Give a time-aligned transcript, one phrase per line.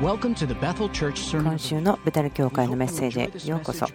[0.00, 3.86] 今週のベテル教会のメッセージへようこそ。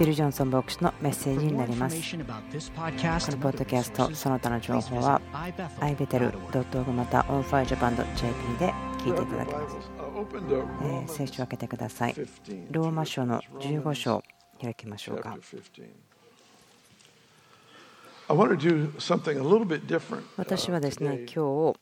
[0.00, 1.96] ビル・ジョンソン牧師のメッセージになります。
[1.96, 2.32] このポ
[3.50, 5.20] ッドキャストその他の情報は
[5.78, 9.76] ibetel.org また onfirejapan.jp で聞いていただけます、
[10.82, 12.14] えー、聖書を開けてください。
[12.72, 14.24] ローマ書の15章
[14.60, 15.38] 開きましょうか。
[20.36, 21.76] 私はですね今日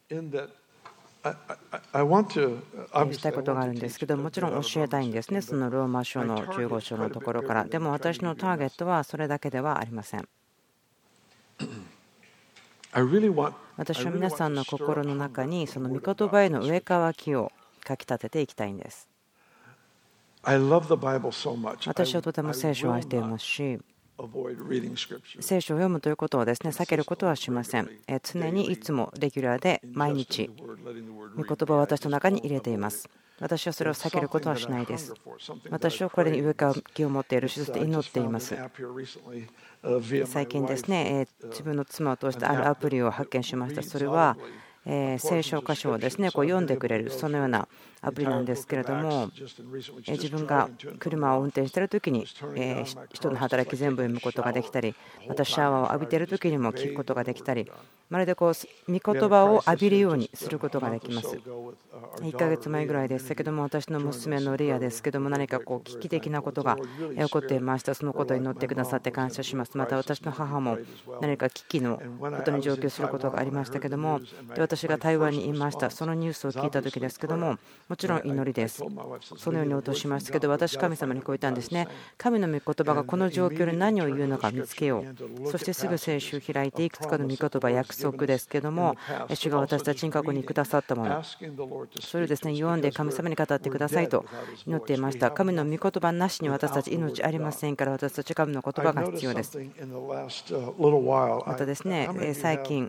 [3.12, 5.40] したいことがあるんですけどもちろん教えたいんですね。
[5.40, 7.64] そのローマ書の15章のところから。
[7.64, 10.28] でも私のターゲットはそれだけではありません。
[13.76, 17.52] 私は皆さんの心の中にその御言葉への植え替きを
[17.84, 19.08] かきたてていきたいんです。
[21.86, 23.78] 私はとても聖書を愛していますし
[25.40, 27.88] 聖書を読むということをですね避けることはしません。
[28.22, 30.50] 常にいつもレギュラーで毎日、
[31.36, 33.08] 御言葉を私の中に入れています。
[33.40, 35.14] 私はそれを避けることはしないです。
[35.70, 38.56] 私はこれに上から気を持っているし、そして祈っています。
[40.26, 43.82] 最近ですね、自分の妻を通してあるアプリを発見しました。
[43.84, 44.36] それは
[45.18, 47.68] 聖書箇所をですねこう読んでくれるそのような
[48.00, 49.30] アプリなんですけれども
[50.06, 52.26] 自分が車を運転している時に
[53.12, 54.94] 人の働き全部読むことができたり
[55.26, 57.70] またシャワーを浴びている時にも聞くことができたり
[58.08, 58.52] まるでこう
[58.90, 61.38] 御言葉を浴びるようにすることができます。
[62.20, 66.78] 1ヶ月前ぐらいでしたけども私の娘のリアですけども何かこう危機的なことが
[67.16, 67.94] 起こっていました。
[67.94, 69.76] そのことを祈ってくださって感謝します。
[69.76, 70.78] また私の母も
[71.20, 74.20] 何か危機のことに上級することがありましたけども
[74.78, 75.90] 私が台湾にいました。
[75.90, 77.58] そのニュースを聞いた時ですけども
[77.88, 78.84] もちろん祈りです。
[79.36, 81.88] そのように応答しましたけど私神様にこう言ったんですね。
[82.16, 85.04] 神の御言葉がこの状況で何を言うのか見つけよ
[85.44, 85.50] う。
[85.50, 88.94] そしてすぐ聖書を開いていくつかの御言葉約束ですけども
[89.34, 91.24] 主が私たちに過去にくださったもの。
[92.00, 94.24] それをですね読んで神様に語ってくださいと
[94.64, 95.32] 祈っていました。
[95.32, 99.58] 神の御言葉なしに私たち命ありませんから私たち神の言葉が必要です。
[99.58, 102.88] またですね最近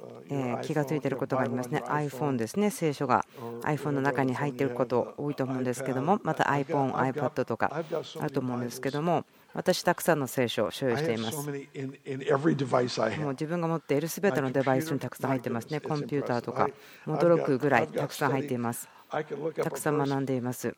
[0.61, 1.78] 気が付いていることがありますね。
[1.87, 3.25] iPhone ですね聖書が
[3.63, 7.71] iPhone の中に入っていること多いと思うんですけどもまた iPhone、iPad とか
[8.19, 11.37] あると思うんですけども私、たくさんの聖書を所有しています。
[11.37, 15.79] もう自分が持っているすべてのデバイスにたくさん入ってますね。
[15.79, 16.69] コンピューターとか、
[17.07, 18.87] 驚くぐらいたくさん入っています。
[19.09, 20.75] たくさん学んでいます。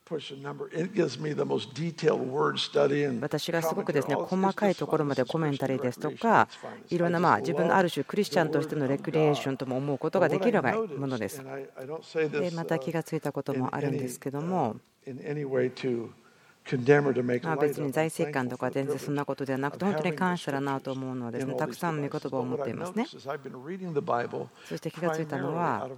[3.21, 6.47] 私がすごくですね細かいところまでコメンタリーですとか、
[6.89, 11.43] いろんなまあ自分のある種クリスチャンとしてのレクリエーションとも思うことができるものです。
[11.43, 14.77] でまた気がついたこともあるんですけども。
[17.43, 23.05] まあ別に財政官とか全然そんなことではなくて本当に感謝だなと思うのはですねたくさんの御言葉を持っていますね。
[24.65, 25.89] そして気がついたのは、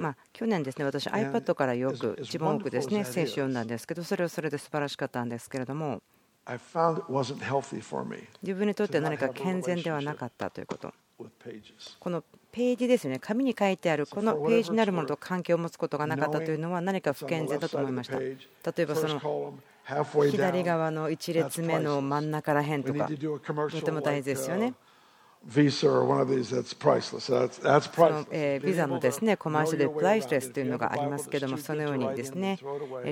[0.00, 6.02] まあ、去年ですね私 iPad からよく一番多くですね聖書を読んだんですけどそれはそれで素晴らしかったんですけれども
[8.42, 10.92] 自分にとって何か健全ではなかったということ。
[12.00, 12.24] この
[12.54, 18.20] ページですよね、紙に書いてあるこのページになるものと関係を持つことがなかったというのは何か不健全だと思いました。
[18.20, 18.36] 例
[18.78, 19.54] えばその
[20.30, 24.72] 左側の1列目の真ん中らへんとか、とても大事ですよね。
[25.50, 25.66] その
[28.62, 32.60] ビザのですねコマーシャルでプライスレスというのがありますけども、そのようにですね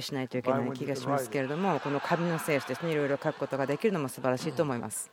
[0.01, 5.11] しないといけない気がしますけれども、この紙の聖書ですね、いろいろ書くことができるのも素晴らしいと思います。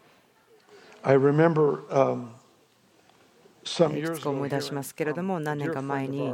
[3.97, 6.33] いくつか思い出しますけれども、何年か前に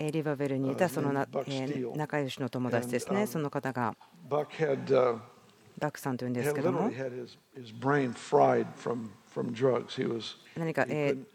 [0.00, 3.94] リバベルにいたその仲良しの友達ですね、その方が。
[5.78, 6.90] バックさんというんですけども、
[10.56, 10.86] 何か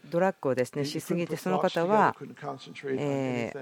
[0.08, 2.14] ドラッグをですねしすぎて、その方は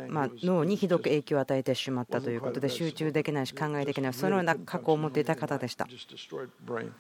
[0.08, 5.88] ま脳にひどく影響を与えてしまったということで、集中できないし考えできない、そのような過去を持っていた方でした。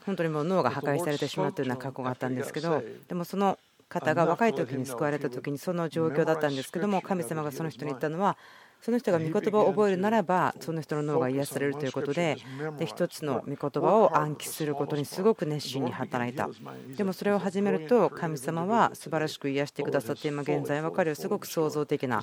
[0.06, 8.36] 本当にもう脳が破壊されてしまうというような過去があったんですけど、でもその方が若い時に救われた時にその状況だったんですけども神様がその人に言ったのは
[8.80, 12.36] その人が御言葉を覚えるならばその人の脳が癒されるということで
[12.78, 16.48] で一つの御言葉を暗記することにすごく熱心に働いた。
[16.96, 22.22] でもそれを始めると神様は素晴らしく癒してくださって今現在は彼はすごく創造的な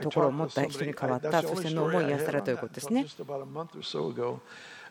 [0.00, 3.06] ところを持った人に変わったそして脳も癒されるということですね。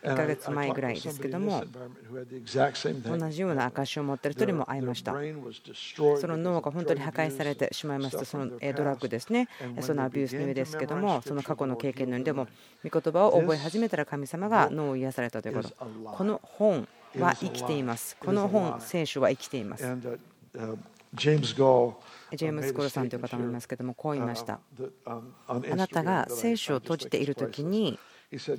[0.03, 1.63] 1ヶ月前ぐらいですけども
[3.05, 5.13] 同じような証を持っている人にも会いました。
[5.13, 9.47] その脳が本当に破壊されてしまいましたそのドラッグですね。
[9.81, 12.47] そのアビュースの上ですけどもその過去の経験のようにでも
[12.83, 15.73] 御言葉を覚え始めたら神様が脳を癒されたということ。
[16.05, 18.17] この本は生きています。
[18.19, 19.83] この本聖書は生きています。
[22.35, 24.59] ジェームス・ゴールさんという方もいますけどもこう言いました。
[25.05, 25.21] あ
[25.75, 27.97] なたが聖書を閉じている時に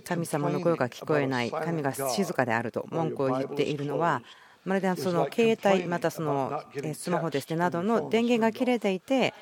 [0.04, 4.22] 神様の声が聞こえない神が静かであると文句を言っているのは
[4.64, 6.62] まるでその携帯またその
[6.94, 9.34] スマホですねなどの電源が切れていて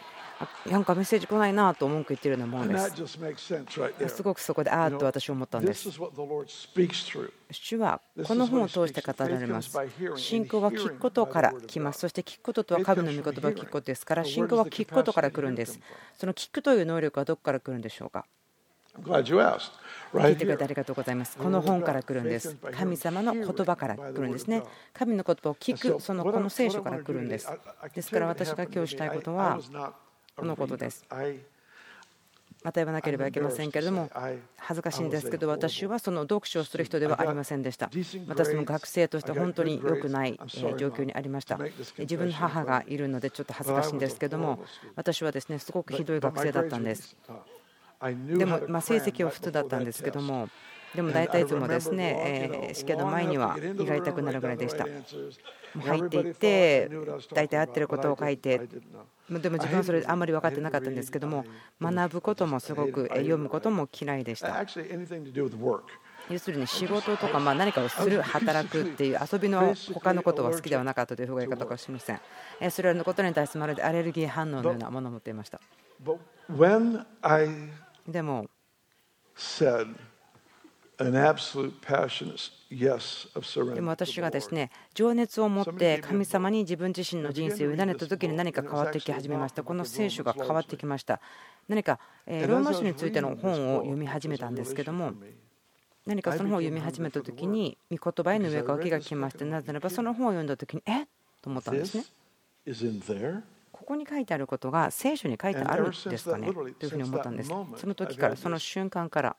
[0.67, 4.17] なんかメッセージ来ないなと文句言ってるようなものです。
[4.17, 5.89] すごくそこでああと私は思ったんです。
[7.51, 9.79] 主はこの本を通して語られます。
[10.17, 12.01] 信仰は聞くことから来ます。
[12.01, 15.81] そして聞くこととは神の御言葉を聞くことですから、信仰は聞くことから来るんです。
[16.19, 18.27] その聞くという能力はどこから来るんでしょうか？
[20.21, 21.37] 聞いてくれてありがとうございます。
[21.37, 22.57] この本から来るんです。
[22.73, 24.63] 神様の言葉から来るんですね。
[24.93, 27.49] 神の言葉を聞く、そのこの聖書から来るんです。
[27.95, 29.61] ですから私が今日したいことは、
[30.37, 31.05] このことです。
[32.65, 34.11] また言わなければいけませんけれども、
[34.57, 37.89] 恥ずかしいんですけど、私はその読書をする人ではありませんでした。
[38.27, 40.37] 私も学生として本当に良くない
[40.77, 41.61] 状況にありました。
[41.99, 44.65] 自分の母がいるのでちょっと恥ずかしいんですけども、
[44.97, 47.17] 私はですねすごくひどい学生だったんです。
[48.01, 50.49] でも、ま成績は普通だったんですけども、
[50.95, 54.87] でも大体いつもですね、試験の前には胃が痛くなるぐらいでした。
[55.81, 56.91] 入っていって、
[57.35, 58.59] 大体合ってることを書いて、
[59.29, 61.45] でも自分はそれあんまり分かってなかったんですけども、
[61.81, 64.65] 学ぶこともすごく、読むことも嫌いでした。
[66.29, 72.21] 要するに仕事とかま何かをする、働くっていう遊びの他のことは好きではなかったというふうな言い方かしません。
[72.71, 75.61] それらのことに対してまるでアレルギー反応のようなものを持っていました。
[78.09, 78.47] でも、
[83.75, 89.63] でも私がですね情熱を持って神様に自分自身の人生を委ねた時に何か変わってき始めました。
[89.63, 91.21] この聖書が変わってきました。
[91.69, 95.13] 何かローマ書についての本を読み始めたんですけども
[96.07, 101.07] 何かその本を読み始めた時に御言葉への上書きが来ましてなぜならばその本を読んだ時にえっ？
[101.43, 102.05] と思ったんですね
[103.87, 106.53] ここに書いてあることが聖書に書いてあるんですかね？
[106.53, 107.49] というふうに思ったんです。
[107.49, 109.37] その時から、その瞬間から、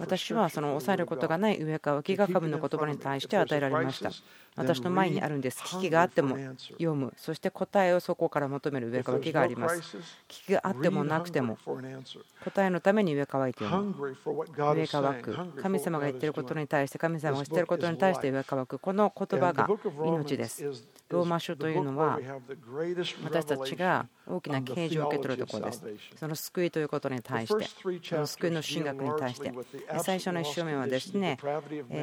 [0.00, 4.10] 私はその抑えることがない上かきが神の言葉に対して与えられました。
[4.56, 5.62] 私の前にあるんです。
[5.62, 6.36] 危機があっても
[6.72, 9.96] 読む、そして答えをそこから求める上かきがあります。
[10.26, 11.56] 危機があってもなくても、
[12.42, 14.16] 答えのために上かいて読む。
[14.56, 15.36] 上かく。
[15.62, 18.80] 神様が言っていることに対して、神様が知っていることに対して上かく。
[18.80, 19.68] この言葉が
[20.04, 20.64] 命です。
[21.10, 22.18] ローマ書というのは
[23.22, 25.84] 私たちが大きな啓示を受け取るところです。
[26.16, 27.64] その救いということに対して、
[28.02, 29.52] その救いの神学に対して、
[30.02, 31.38] 最初の1章目はですね、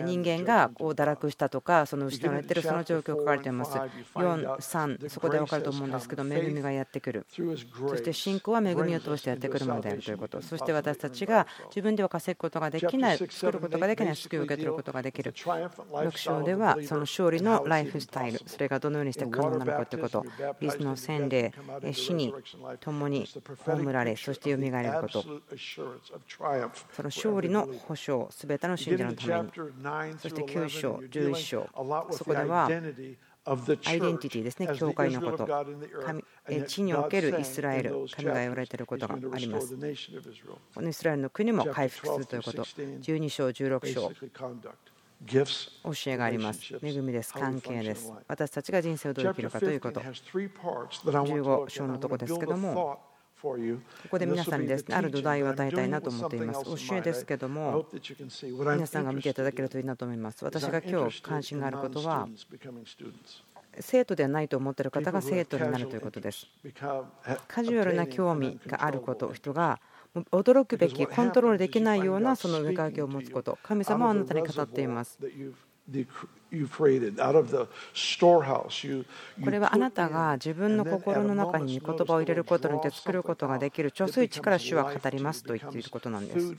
[0.06, 3.78] 人間がこう堕落したとか、その失われているその状況を書かれています。
[4.16, 7.25] 4、3、そこで分かると思うんですけど、恵みがやってくる。
[7.30, 10.42] そして信仰は恵みを通してやってくるものであるということ。
[10.42, 15.31] そして私たちが自分では稼ぐことができない、作ることができない救いを受け取ることができる。
[15.31, 20.25] 6章ではその勝利のライフスタイル、それがどのようにして可能なのかということ、
[20.60, 21.54] 水の洗礼、
[21.94, 22.33] 死に
[22.81, 31.69] 共に葬られ、そしてよみがえること、その勝利の保証、すべての信者のために、そして9章、11章、
[32.12, 33.54] そこでは、ア
[33.94, 35.48] イデンティティですね、教会のこと、
[36.68, 39.74] 地におけるイスラエル、神が言われていることがあります。
[40.75, 44.12] このイスラエルの国も回復するということ、12章、16章。
[45.25, 46.78] 教えがあります。
[46.81, 47.34] 恵みです。
[47.34, 48.12] 関係です。
[48.28, 50.00] 私たちが人生をどう生きるかということ。
[50.00, 53.00] 15章のとこですけども、
[53.42, 53.57] こ
[54.12, 56.64] こで皆さんにですね、ある土台を与えたいなと思っています。
[56.88, 57.86] 教えですけども、
[58.50, 60.44] 皆さんが見ていただけるといいなと思います。
[60.45, 62.28] 私が今日関心があることは、
[63.80, 66.47] 生徒ではないと思っている方が生徒になるということです。
[67.47, 69.80] カジュアルな興味があること、人が
[70.31, 73.57] 驚くべきコントロールできないようなその上書きを持つこと。
[73.64, 75.19] 神様はあなたに語っています。
[79.44, 86.56] これはあなたが自分の心の中に御言葉を入れることによって作ることができる貯水池から主は語りますと言っていることなんです。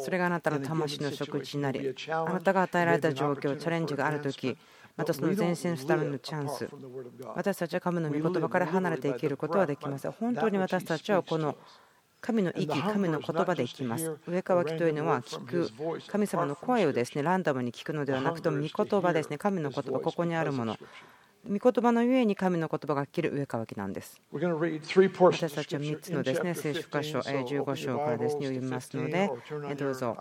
[0.00, 4.56] それがあなたの魂の食事になりあなたが与えられた状況チャレンジがあるとき
[4.96, 6.68] またその前線するためのチャンス。
[7.36, 11.56] 私たちは神の御言葉から離れて生きることはできません本当に私たちはこの
[12.20, 14.16] 神の息、神の言葉で生きます。
[14.26, 15.70] 上乾きというのは聞く、
[16.08, 20.76] 神様の声をですねランダムに聞くのではなくても、御言葉ですね、神の言葉、ここにあるもの。
[21.48, 24.20] 御言葉のゆえに神の言葉が聞ける上乾きなんです。
[24.32, 29.30] 私たちは3つのですね聖書箇所、15章からですね読みますので、
[29.76, 30.16] どうぞ、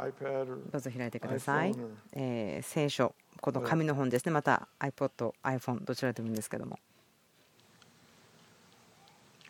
[0.71, 1.75] どうぞ開いてください。
[2.13, 6.79] え聖書、この紙の本ですね、また iPod、iPhone、どちらでもいいんですけども。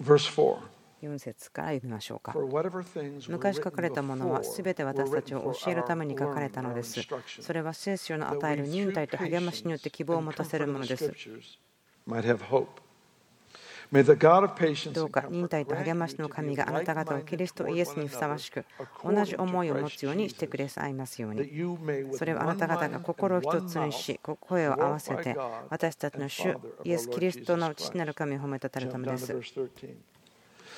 [0.01, 0.76] 4
[1.07, 2.35] 節から読みましょうか。
[3.29, 7.01] 昔書かれたものは全て私たちを教えるために書かれたのです。
[7.41, 11.13] それは聖書の与える忍耐と励ましによって希望を持たせるものです。
[14.91, 18.65] どうか忍耐と励ましの神があなた方をキリストイエスにふさわしく
[19.01, 21.49] 同じ思いを持つようにしてくれさいますように
[22.13, 25.37] それはあなた方が心を一つにし声を合わせて
[25.69, 29.33] 私たちの主イエス・キリストの父なる神を褒めたたるためです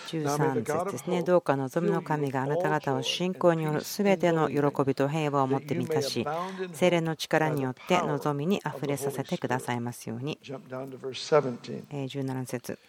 [0.09, 1.23] 13節ですね。
[1.23, 6.25] どうか望みの神があなた方を信仰によるすべての喜びと平和を持って満たし、
[6.73, 10.39] 精霊の力によって望みにあふれさせてくださいますように。
[10.43, 12.79] 17節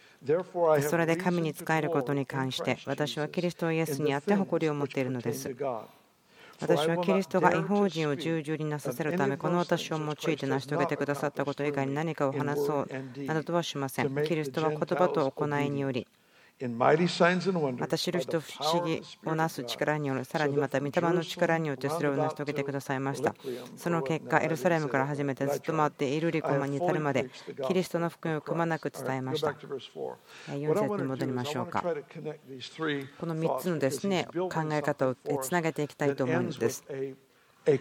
[0.89, 5.55] それで神に仕えることに関して私はキリストイエスにあって誇りを持っているのです。
[6.61, 12.89] 私はキリストが違法人を従順になさせるためこの私を用いて成し遂げてくださったこと以外に何かを話そう
[13.25, 14.15] などとはしません。
[14.25, 16.07] キリストは言葉と行いにより
[16.69, 23.35] また知る人不思議をなす力による、さらにまた御霊の力によってそれを成し遂げてくださいました。
[23.77, 27.31] その結果、エルサレムから始めてずっと回ってイルリコマに至るまで、
[27.67, 29.53] キリストの福音をくまなく伝えました。
[30.49, 31.83] 4節に戻りましょうか。
[31.83, 36.85] この3つのですね考え方をつなげていきたいと思うんです。
[37.63, 37.73] そ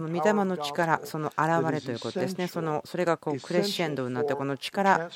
[0.00, 5.10] の御霊の力、その現れということですね、そのそれがこうクレッシェンドになって、この力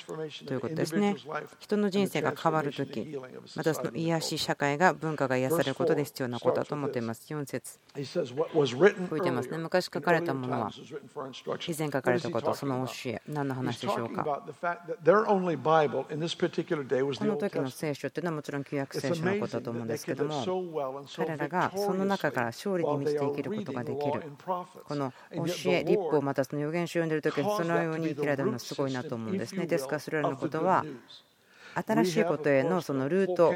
[0.44, 1.14] ということですね、
[1.60, 3.16] 人の人生が変わるとき、
[3.56, 7.24] またその癒し社会が文化が癒されることで必要なことだと思っています。
[7.32, 7.78] 4節
[8.52, 8.60] こ
[9.12, 10.72] ういてますね、昔書かれたものは、
[11.68, 14.24] 以前書かれたこと、その教え、何の話でしょうか？
[14.24, 14.44] こ
[17.24, 20.44] の時の聖書というのはもちろん旧約聖書のことだと思うんですけども、
[21.16, 24.22] 彼らがその中から勝利に満ちて生きることができる。
[24.84, 29.66] この教え、立法、またその予言書を読んでいる時にそのように生きられるのはすごいなと思うんですね。
[29.66, 30.84] ですから、それらのことは
[31.74, 33.54] 新しいことへのそのルート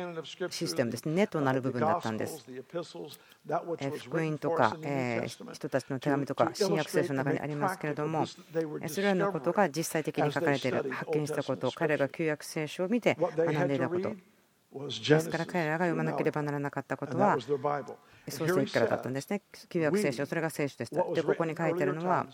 [0.50, 2.46] システムですね、ネとなる部分だったんです。
[3.98, 4.76] 福音とか
[5.52, 8.24] 人たちの手紙とか新約聖書の中にありますけれども、
[8.86, 14.12] それらのことが実際的に書かれている、発見したこと、彼らが旧約聖書を見て学んでいたこと。
[15.08, 17.38] ですから彼らが読まなければならなかったことは
[18.30, 19.42] 創世記からだったんですね。
[19.68, 21.02] 旧約聖書、それが聖書でした。
[21.12, 22.26] で、ここに書いてあるのは、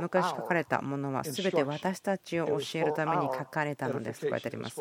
[0.00, 4.80] 昔書かれたものは全て私たちを教えるために書かれたのですと書いてあります。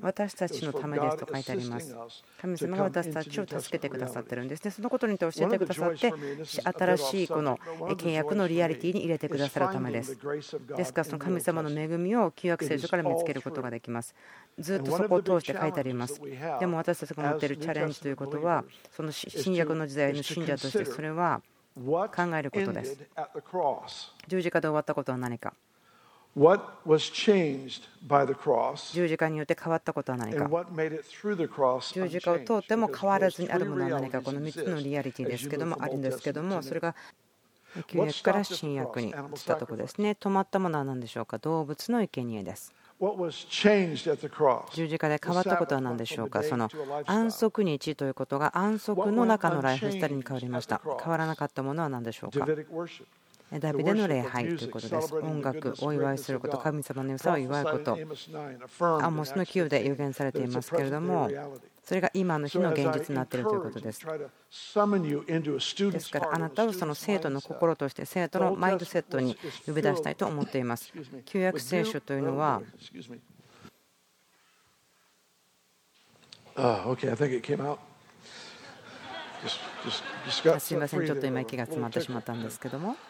[0.00, 1.96] 私たちのためですと書いてあります。
[2.40, 4.70] 神様が私たちを助けてくださってるんですね。
[4.70, 6.12] そのことにて教えてくださって、
[6.44, 7.58] 新しいこの
[7.96, 10.16] 契約のリアリティに入れてくださるためです。
[10.76, 14.14] ですから、その神様の恵みを旧約聖書から見つけることができます。
[14.58, 16.20] ずっとそこを通して書いてあります。
[16.60, 21.40] でも私たちが持っているチャレンジということは、その新約の時代の信者としてそれは
[21.76, 22.96] 考えることです。
[24.28, 25.52] 十字架で終わったことは何か。
[28.92, 30.50] 十字架によって変わったことは何か。
[31.92, 36.94] 十字架を通っても変わらずにあるものは何かこの3つのリアリティですけどもあるんですけどもそれが
[37.86, 40.16] 旧約から新約に来たところですね。
[40.18, 41.38] 止まったものは何でしょうか？
[41.38, 42.74] 動物の生贄です
[44.72, 46.42] 十字架で変わったことは何でしょうか？
[46.42, 46.70] その
[47.04, 52.46] 安息日ということが安息の中のライフスタイルに変わりました変わらなかったものは何でしょうか？
[53.60, 55.14] ダビデの礼拝ということです。
[55.14, 57.96] 音楽をお祝いすること、神様の良さを祝うこと。
[59.00, 61.30] アンモスの9で予言されていますけれども、
[61.86, 64.00] それが今の日の現実になっているということです。
[64.00, 64.06] で
[66.00, 70.92] すから、あなたをその生徒の心として、生徒のマインドセットに呼び出したいと思っています。
[71.24, 72.60] 旧約聖書というのは、
[80.58, 82.96] すみません、ちょっと今、息が詰まってしまったんですけども。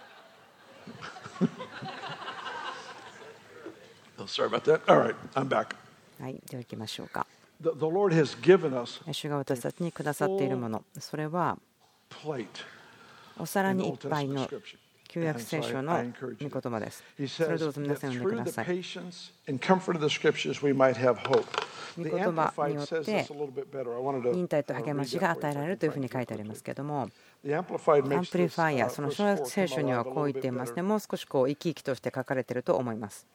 [6.20, 7.26] はい、では行きましょうか。
[9.12, 11.58] 主が私たちにくださっているもの、それは
[13.38, 14.48] お皿にいっぱいの
[15.08, 16.04] 旧約聖書の
[16.40, 17.02] 御言葉です。
[17.28, 18.66] それをどうぞ皆さん読んでください。
[21.96, 23.26] 御言葉によって
[24.34, 27.72] 忍耐と励ましが与えられるというふうに書いてありますけれども、アンプ
[28.36, 30.74] リファイア、その小約聖書にはこう言っています。
[30.74, 33.26] ね、もう少しこう生き生きとして書かれていると思います。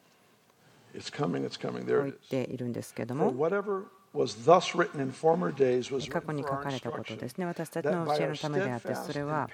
[0.92, 3.32] こう言っているんですけれども、
[4.14, 4.26] 過
[6.20, 7.46] 去に書かれたことですね。
[7.46, 9.48] 私たちの教えのためであって、それは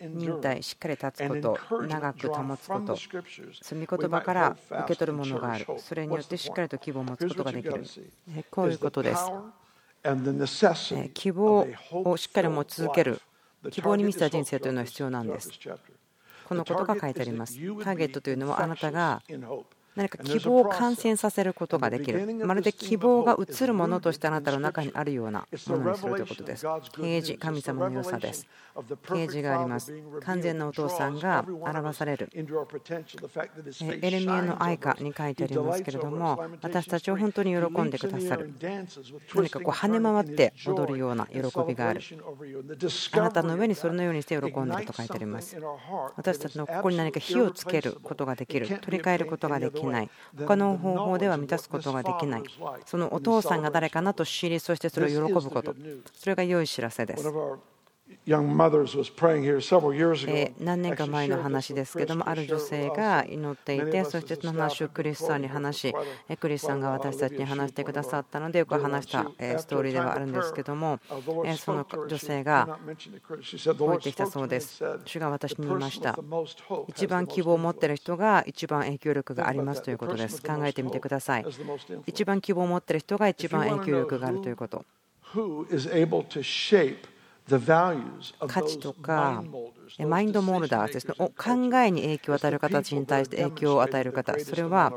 [0.00, 2.96] 忍耐、しっかり立つこと、長く保つこと、
[3.62, 7.82] その御言葉から受け取るものがある、それによってしっかりと希望を持つことができる。
[8.50, 9.24] こういうことです。
[11.14, 13.22] 希望をしっかり持ち続ける、
[13.70, 15.50] 希望に満ちた人生というのは必要なんです。
[16.46, 17.54] このことが書いてあります。
[17.54, 19.22] ターゲットというのはあなたが
[19.96, 22.34] 何か希望を感染させることができる。
[22.44, 26.66] まるで希望が映るものとしてあなたの中にあるようなものにするということです。
[26.92, 28.46] 啓示、神様の良さです。
[29.06, 29.92] 啓示があります。
[30.22, 32.28] 完全なお父さんが表される。
[32.34, 38.52] エレミアの愛歌に書いてありますけれども、私たちを本当に喜んでくださる。
[39.34, 42.00] 何かこう跳ね回って踊るような喜びがある。
[43.12, 45.56] あなたの上にそれのようにして喜んでいると書いてあります。
[46.16, 48.66] 私たちの心に何か火をつけることができる。
[48.80, 50.10] 取り替えることができない。
[50.36, 52.42] 他の方法では満たすことができない。
[52.86, 55.74] そのお父さんが誰かなと知り、そしてそれを喜ぶこと。
[56.12, 57.34] それが良い知らせです。
[60.58, 65.94] 何年か前の話ですけども、ある女性が祈っていて、そしてその話をクリスさんに話し、
[66.38, 69.24] クリスさんが私たちに話してくださったので、よく話した
[69.58, 71.00] ストーリーではあるんですけども、
[71.58, 74.84] その女性が置いてきたそうです。
[75.04, 76.18] 主が私に言いました。
[76.88, 80.42] 一番希望を持っている人が一番影響力がありますということです。
[80.42, 81.46] 考えてみてください。
[82.06, 84.84] 一番希望を持っている人が一番影響力があるということ。
[88.48, 89.44] 価値とか
[90.06, 91.30] マインドモルダーですね考
[91.78, 94.92] えに影響を与える形に対して影響を与える方それは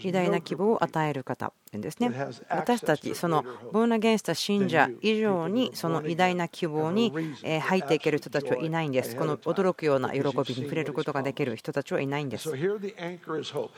[0.00, 2.10] 偉大な希望を与える方ですね。
[2.50, 7.12] 私たちそのボーナゲンスタ信者以上にその偉大な希望に
[7.60, 9.16] 入っていける人たちはいないんです。
[9.16, 12.50] この驚くような喜びに触れることができる人たちはいないんです。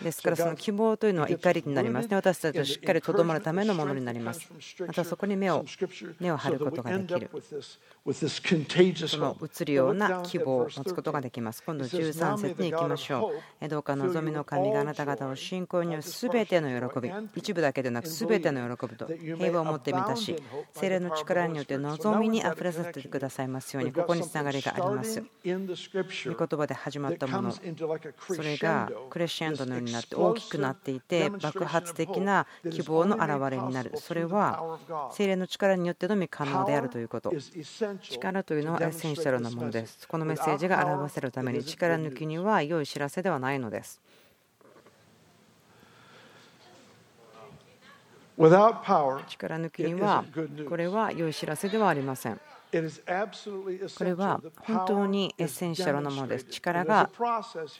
[0.03, 2.17] ですからその希望というのは怒りになりますね。
[2.17, 4.51] 私たちをしっかりとどまるためのものになります。
[4.81, 5.65] またそこに目を
[6.19, 7.31] 目を張ることができる。
[9.07, 10.44] その移るような希望。
[10.45, 11.63] を持つことができます。
[11.65, 13.69] 今度13節に行きましょう。
[13.69, 20.37] どうか望みの神があなた方を信仰による全ての喜び、一部だけでなく全ての喜びと平和を持って満たし、
[20.73, 25.21] 聖霊の力によって望みにあふれさせてくださいますように、ここにつながりがあります。
[25.21, 33.93] 御言葉で始まったもの、それがクレッシェンドのようになって大きくなっていて、爆発的な希望の表れになる。
[33.97, 34.79] それは
[35.13, 37.33] 聖霊の力によってのみ可能であるということ。
[38.01, 40.07] 力というのはエッセンシャルなものです。
[40.09, 44.01] このメッセージが表せるために力抜きには良い知らせではないのです。
[48.37, 50.25] 力抜きには
[50.69, 52.41] これは良い知らせではありません。
[53.97, 56.47] これは本当にエッセンシャルなものです。
[56.47, 57.09] 力が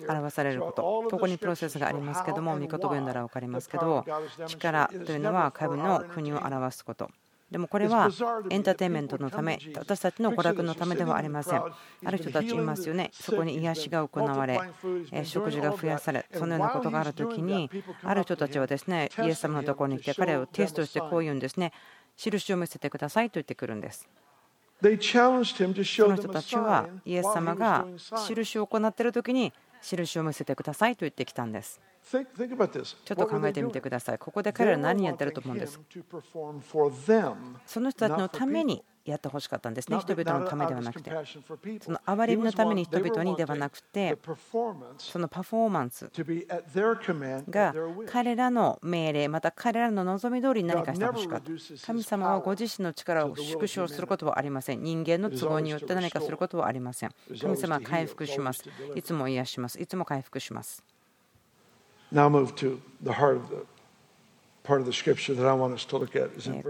[0.09, 0.83] 表されること。
[1.11, 4.05] ここにプロセスがありますけども、御言葉読んだら分かりますけど、
[4.47, 7.11] 力というのは神の国を表すこと。
[7.51, 8.09] でもこれは
[8.51, 11.63] エンターテインメントのため、私たちの娯楽のためではありません。
[12.05, 14.61] ある人たちいますよね、そこに癒しが行われ、
[15.25, 17.71] 食事が増やされ、そのようなことがあるときに、
[18.03, 21.73] ある人たちはですね、イエス様のところに来て、彼をテストしてこう言うんですね、
[22.17, 24.09] 印を見せてくださいと言ってくるんです。
[24.83, 27.87] その人たちはイエス様が
[28.27, 31.81] 印を行っているときに印を見せてくださいと言ってきたんです。
[32.11, 34.19] ちょっと考えてみてください。
[34.19, 35.81] ここで彼ら何やってると思うんです。
[37.67, 39.99] その人たちのためにやってほしかったんですね。
[39.99, 41.11] 人々のためではなくて。
[41.81, 44.19] その憐れみのために人々にではなくて、
[44.99, 46.11] そのパフォーマンス
[47.51, 47.75] が
[48.07, 51.51] 彼らの命令、また彼らの望み通りに何かしてほしかった。
[51.87, 54.83] 神様はご自身の力を縮小することはありません。
[54.83, 57.11] 人間の都合によって何かすることはありません。
[57.41, 58.65] 神様は回復します。
[58.95, 59.81] いつも癒します。
[59.81, 60.83] いつも回復します。
[62.15, 63.67] Now move to the heart of the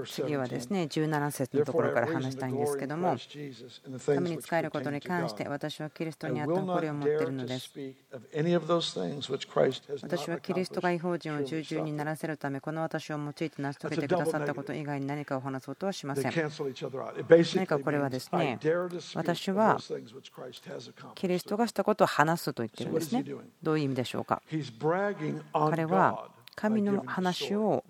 [0.06, 3.16] 次はですね17節のところから話したいんですけども
[4.04, 7.72] 神に使えることに関して私はキリストにあった誇りを持っているのです。
[10.02, 16.32] 私はキリストが違法人を従順にならせるためこの私を用いて成し遂げてくださったこと以外に何かを話そうとはしません。
[16.34, 18.58] 何かこれはですね
[19.14, 19.78] 私は
[21.14, 23.24] キリストがしたことを話すと言ってるんですね。
[23.62, 24.42] どういう意味でしょうか？
[25.52, 27.84] 彼は神の話を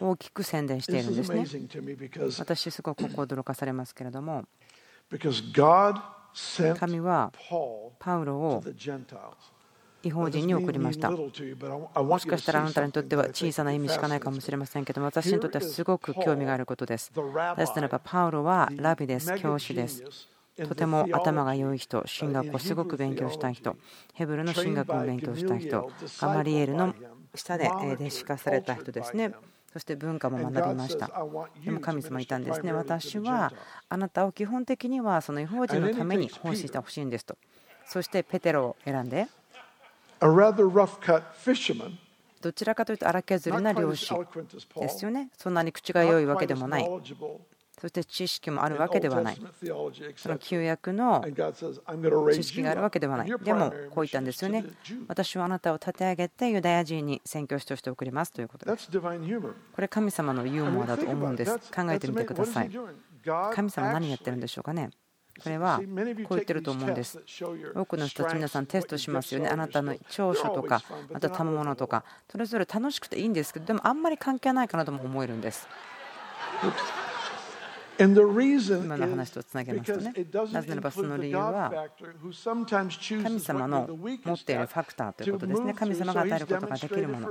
[0.00, 1.46] 大きく宣伝しているんですね。
[2.38, 4.44] 私、すごくここ驚かされますけれども、
[6.78, 7.32] 神は
[7.98, 8.62] パウロを
[10.02, 11.10] 違法人に送りました。
[11.10, 17.12] もしかしたらあなたにとっては小さな意味しかないかもしれませんけども私にとってはすごく興味があることです。
[17.56, 20.02] ですならば、パウロはラビです、教師です。
[20.68, 23.76] とても頭が良い人、進学をすごく勉強したい人、
[24.14, 25.90] ヘブルの進学を勉強したい人、
[26.20, 26.94] ガマリエルの
[27.34, 29.32] 下で弟子化された人ですね。
[29.72, 31.08] そして文化も学びました。
[31.64, 32.72] でも神様いたんですね。
[32.72, 33.52] 私は
[33.88, 37.38] あなたを基本的にはその違法人のために奉仕してほしいんですと。
[37.86, 39.28] そしてペテロを選んで、
[42.40, 44.12] どちらかというと荒削りな漁師
[44.76, 45.30] ですよね。
[45.36, 46.88] そんなに口が良いわけでもない。
[47.80, 49.38] そして知識もあるわけではない。
[50.16, 51.24] その旧約の
[52.32, 53.38] 知識があるわけではない。
[53.42, 54.64] でも、こう言ったんですよね。
[55.08, 58.90] 私はあなたを立て上げてユダヤ人に宣教師として送りますということです。
[58.90, 61.58] これ、神様のユーモアだと思うんです。
[61.74, 62.70] 考えてみてください。
[63.54, 64.90] 神様何やってるんでしょうかね。
[65.42, 65.86] これはこう
[66.34, 67.18] 言ってると思うんです。
[67.74, 69.48] 多くの人たち皆さんテストしますよね。
[69.48, 75.66] あなたの長所とか、また賜物とか、それぞれ楽しくていいんですけど、でもあんまり関係ないかなとも思えるんです。
[78.00, 80.12] 今の話とつなげますとね、
[80.52, 81.88] なぜならばその理由は、
[83.22, 87.28] 神様の持っているファクターということですね、神様が与えることができるもの。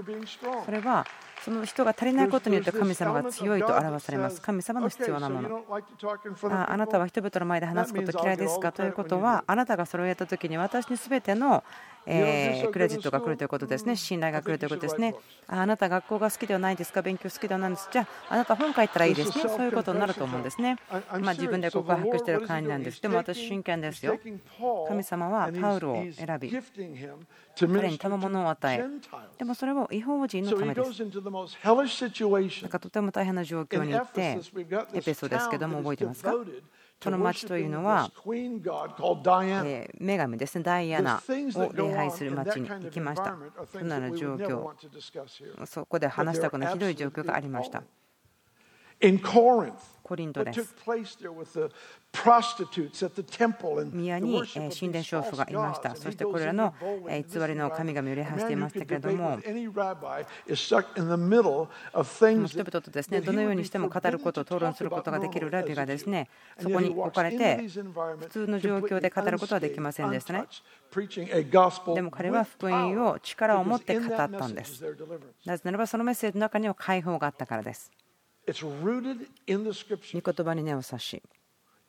[0.65, 1.05] それは
[1.43, 4.41] その人が足りないことによって神様が強いと表されます。
[4.41, 5.63] 神様の必要なもの。
[6.51, 11.63] ああなたは人々の前で話すこと嫌いですかということは、あなたがそれをやったときに私に全ての
[12.05, 15.15] えクレジットが来るということですね、信頼が来るということですね。
[15.47, 17.89] あなた、学校が好きではないですか、勉強好きではないんです。
[17.91, 20.77] じゃあ、あなた、本書いたらいいですね、そういうことになると思うんですね。
[21.19, 23.01] まあ、自分で告白している感じなんです。
[23.01, 24.19] でも私、真剣ですよ。
[24.87, 26.51] 神様はパウルを選び、
[27.67, 28.83] 彼に賜物を与え、
[29.37, 31.03] でもそれを違法人のためです。
[32.61, 34.39] なんかとても大変な状況に行って、
[34.93, 36.33] エペソですけども、覚えてますか？
[37.01, 38.11] その町というのは、
[39.63, 43.37] え女神ですね、ダイアナを礼拝する町に行きました。
[43.71, 44.69] そんな状況、
[45.65, 47.83] そこで話したくないひどい状況がありました。
[50.03, 50.75] コリントです。
[53.91, 55.95] 宮に神殿娼婦がいました。
[55.95, 56.73] そしてこれらの
[57.07, 66.27] 偽りの神々を礼拝していましたけれども、人々とですねどのようにしても語ること、討論することができるラビがですね
[66.59, 70.45] そこに置かれて、普通の状況で語ることはできませんでしたね。
[71.93, 74.83] でも彼は福音を力を持って語ったんです。
[75.45, 77.91] なぜならばそのメッセージの中には解放があったからです。
[78.53, 81.21] 御言葉に根を差し、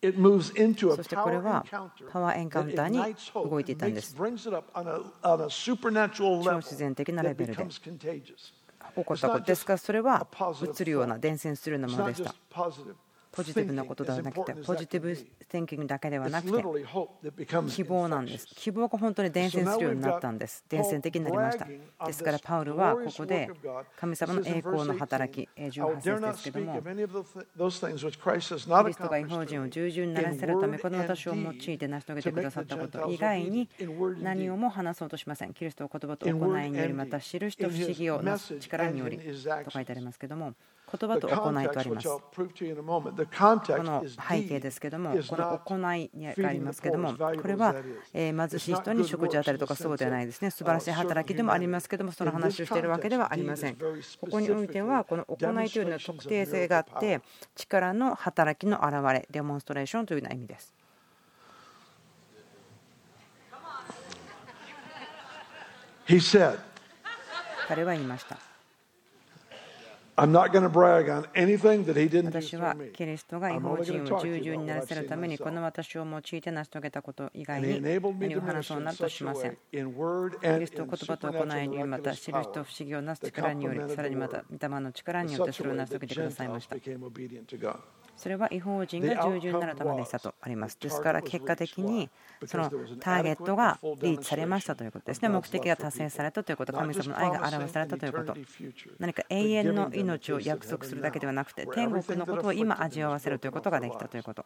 [0.02, 1.64] そしてこれは
[2.10, 2.98] パワーエンカウンターに
[3.34, 4.14] 動いていたんです。
[4.16, 4.24] 超
[6.62, 7.66] 自然的なレベルで。
[8.96, 10.26] 起こったことですから、それは
[10.80, 12.34] 映るような伝染するようなものでした。
[13.32, 15.16] ポジティブなことではなくて、ポジティブ・
[15.48, 16.62] テンキングだけではなくて、
[17.68, 18.46] 希望なんです。
[18.46, 20.64] 希望が本当に伝染するようになったんです。
[20.68, 21.66] 伝染的になりました。
[22.06, 23.50] ですから、パウルはここで
[23.96, 26.88] 神様の栄光の働き、18節ですけども、キ
[28.88, 33.68] リストが違法人を従順にならせるため、この私を用いて成し遂げてくださったこと以外に
[34.20, 35.54] 何をも話そうとしません。
[35.54, 39.22] キリストを言葉と行いにより、また印と不思議をなす力によりと
[39.70, 40.54] 書いてありますけども、
[40.92, 42.08] 言葉と行いとあります。
[42.08, 42.20] こ
[43.82, 47.74] の背景ですけども、この行いにありますけども、これは
[48.12, 50.50] 貧しい人に食事を与えるとかそうではないですね。
[50.50, 53.76] 素晴らしい働きでもありますけども、その話をしているわけではありません。
[53.76, 53.86] こ
[54.30, 57.20] こにおいては、この行いというのは特定性があって、
[57.54, 60.74] 力の働きの表れ、デモンストレーションというような意味です。
[67.68, 68.49] 彼は言いました。
[72.30, 79.58] 私はキリストが違法人を従順にならせるためにこの私を用いて成し遂げたこと以外に何を話そうなどとしません。
[80.42, 86.76] キリストを言葉と行いにまた印と不思議をなす力によりさらにまた御霊の力によってそれを成し遂げてくださいました。
[88.20, 90.78] それは違法人が従順なるためでしたとあります。
[90.78, 92.10] ですから結果的に
[92.44, 92.68] その
[93.00, 95.30] ターゲットがリーチされましたということですね。
[95.30, 98.36] 目的が達成されたということ、神様の愛が表されたということ。
[98.98, 104.44] 何か永遠の命を約束するだけではなくて、天国のことを今味わわせるということができたということ。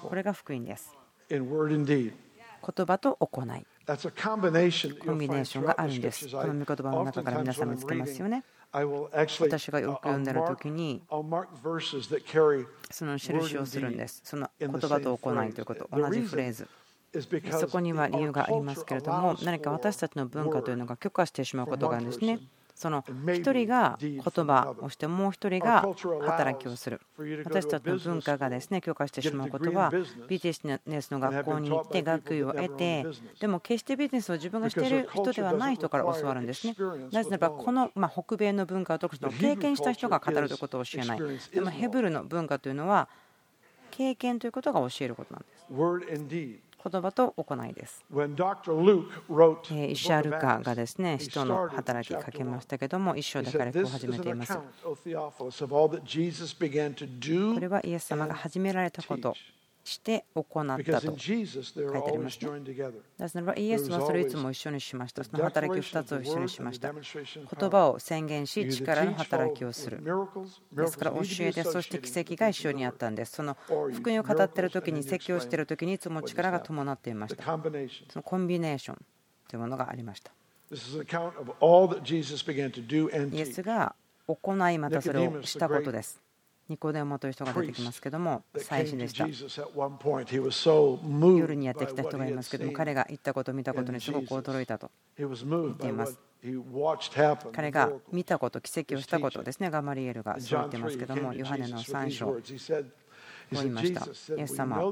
[0.00, 0.96] これが福音です。
[1.28, 3.66] 言葉と行い。
[3.86, 6.28] コンビネーションがあるんです。
[6.28, 8.44] この御言葉の中から皆さん見つけますよね。
[8.74, 11.22] 私がよく読んでる時にそ
[13.04, 14.20] の印をするんです。
[14.24, 16.66] その言葉と行いということ、同じフレーズ。
[17.52, 22.40] そこには理由がありますけれども、何か私たちの文化というのが許可してしまうことがあるんですね。
[22.74, 25.86] その1人が言葉をしてもう1人が
[26.26, 27.00] 働きをする。
[27.44, 29.92] 私たちの文化がですね許可してしまうことは
[30.28, 30.52] ビジ
[30.86, 33.06] ネスの学校に行って学位を得て
[33.40, 36.74] でも決してビジネスを自分がしている人ではない人から教わるんですね。
[37.12, 41.20] なぜならばこのま北米の文化は特に経験した人が語るということを教えない。
[41.52, 43.08] でもヘブルの文化というのは
[43.92, 45.66] 経験ということが教えることなんです
[46.90, 48.04] 言葉と行いです。
[48.10, 48.12] イ
[49.96, 54.52] シャルカがですね、人の働きかけましたけども、一生で彼こう始めています。
[54.56, 54.66] こ
[57.60, 59.34] れはイエス様が始められたこと
[59.84, 60.44] して行っ
[60.78, 62.50] たと書いてあります、ね。
[63.18, 65.22] なぜならばイエスはそれをいつも一緒にしました。
[65.22, 66.90] その働き2つを一緒にしました。
[66.92, 67.02] 言
[67.70, 70.02] 葉を宣言し、力の働きをする。
[70.72, 73.34] ですから教えて、そして奇跡が一緒にあったんです。
[73.34, 73.56] その
[73.92, 77.44] 福音を語っている時に、説教している時にいつも力が伴っていました。
[77.44, 77.50] そ
[78.16, 79.04] のコンビネーション
[79.48, 80.32] というものがありました。
[80.70, 80.74] イ
[83.40, 83.94] エスが
[84.26, 86.23] 行い、またそれをしたことです。
[86.68, 89.26] ニコデモという人が出てきますけども、祭司でした。
[91.36, 94.90] 夜にやってきた人がいますけども、彼が言ったこと、見たことにすごく驚いたと。
[95.16, 96.18] 言っています。
[97.52, 102.40] 彼が見たこと、奇跡をしたことですね、ガマリエルがそう言ってますけども、ヨハネの3章を
[103.50, 104.06] 言いました。
[104.36, 104.82] イエス様、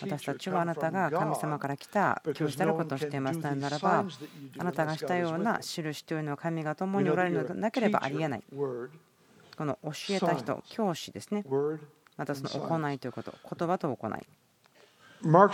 [0.00, 3.38] 私たちはあなたが神様から来た教師であることをしています。
[3.38, 4.04] ならば、
[4.58, 8.44] あなたがしたような印というのは神が共におられるのでなければありえない。
[9.56, 11.44] この教えた人、教師ですね。
[12.16, 14.12] またその行いということ、言葉と行い。
[15.26, 15.46] マ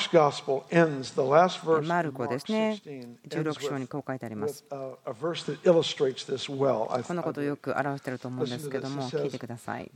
[2.03, 2.83] ルコですね、
[3.29, 4.65] 16章にこう書いてあります。
[4.69, 5.23] この
[7.23, 9.89] ことをよく表していると思うんですけども、聞いてください。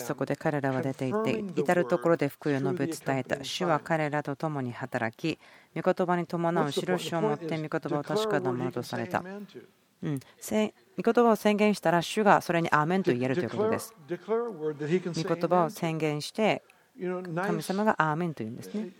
[0.00, 3.44] そこで彼らは出て行って、至るところで福音を述べ伝えた。
[3.44, 5.38] 主は彼らと共に働き、
[5.80, 9.22] 御言葉に伴う印を持って御言葉を確かなものとされた。
[10.04, 10.20] うん、
[11.02, 13.94] 御言葉を宣言したら主がそれにアーメンと言えるということです。
[14.06, 16.62] 御言葉を宣言して
[17.34, 18.90] 神様がアーメンと言うんですね。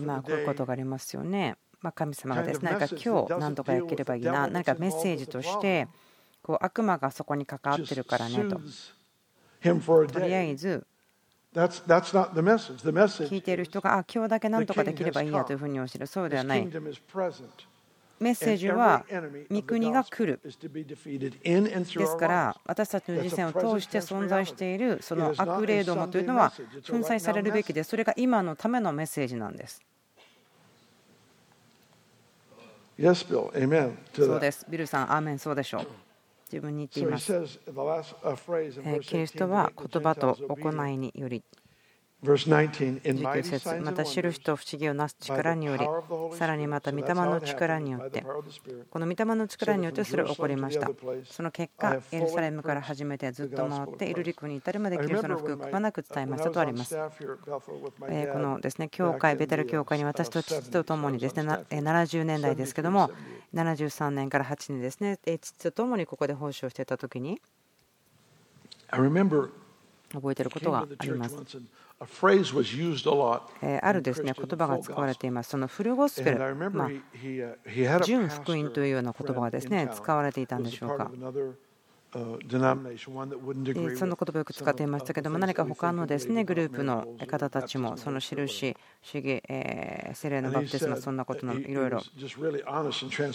[0.00, 1.56] まあこういうことがありますよね。
[1.82, 5.86] まあ、神様がですね、何か今日何とかやければいいな、何かメッセージとして
[6.42, 8.58] こう悪魔がそこに関わってるからねと。
[10.08, 10.86] とりあえず
[11.54, 16.06] 聞いている人が、あ、今日だけ何とかできればいいやというふうに教える。
[16.08, 16.66] そうではない。
[18.20, 19.04] メッセージは、
[19.50, 20.40] 御国が来る。
[20.42, 29.80] ですから、私たちの人生を通して存在しているその悪霊どもというのは粉砕されるべきで、それが今のためのメッセージなんです。
[34.16, 34.66] そうです。
[34.68, 35.86] ビルさん、アーメンそうでしょう。
[36.54, 37.32] 自分に言っています。
[39.02, 41.42] キリストは言葉と行いにより
[42.24, 45.86] 19節また印と不思議をなす力により
[46.36, 48.24] さらにまた御霊の力によって
[48.90, 50.90] この御霊の力によってそれが起こりました
[51.30, 57.02] その結果エルサレムから始めてずっと回ってイルリクに至るまでキリストの福音をくまなく伝えましたとありますこ
[58.38, 63.10] のですね教会ベテル教会に私と父と共にですね70年代ですけども
[63.54, 67.40] 73年から8年ですね父と共にここで奉仕をしていた時に
[70.12, 71.36] 覚えていることがあります。
[73.82, 75.50] あるですね言葉が使われています。
[75.50, 76.38] そのフルゴスペル、
[76.70, 76.90] まあ、
[78.00, 81.10] 純福音というような言葉がですね使われていたんでしょうか。
[82.14, 92.00] その言葉をよく使っていましたけども、何か他のですねグループの方たちも、その印、主義、えー、セレのバプテスマ、そんなことのいろいろ。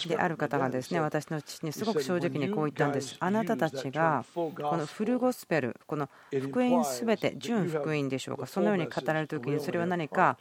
[0.08, 3.16] で、ある方がですね私の父にすごく正直にこう言ったんです。
[3.20, 10.38] あなたたちがこのフルゴスペル、この福音すべて、純福音でしょうか、そのように語られるときに、それは何か、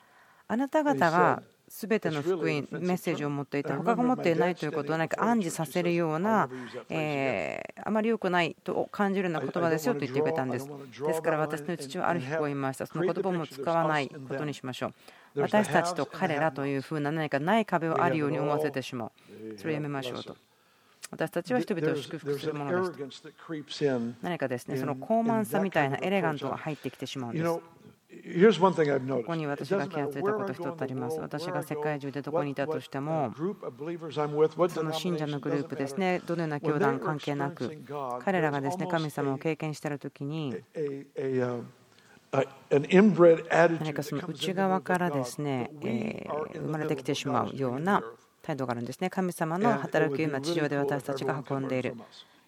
[0.47, 6.49] あなた方が全ての福音、メッセージを持っていて、他が持っていないということを何か暗示させるような、
[6.89, 10.67] えー、あまり良くないと感じるような言葉ですよと言ってくれたんです。
[10.67, 12.86] ですから私の父はある日こう言いました。
[12.86, 14.88] その言葉も使わないことにしましょ
[15.36, 15.41] う。
[15.41, 19.12] 私たちと彼らというふうな何かない壁をあるように思わせてしまう。
[19.58, 20.36] それをやめましょうと。
[21.12, 23.29] 私たちは人々を祝福するものですと。
[24.21, 27.60] 何かですね、その高慢さみたいなエレガントが入ってきてしまうんです。
[29.17, 31.19] ここに私が気が付いたこと一つあります。
[31.19, 33.34] 私が世界中でどこにいたとしても、
[34.69, 37.77] その信者のグループですね、どのような教団関係なく、
[38.23, 40.55] 彼らがですね神様を経験しているときに、
[43.79, 48.03] 何かその内側からですね、え生まれてきてしまうような
[48.41, 49.10] 態度があるんですね。
[49.10, 51.95] 神様の働きを今、地上で私たちが運んでいる。